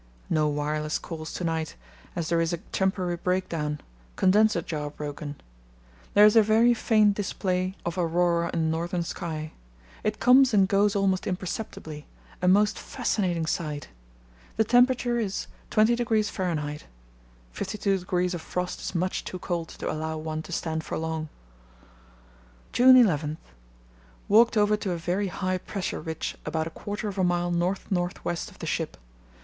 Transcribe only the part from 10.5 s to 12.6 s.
and goes almost imperceptibly, a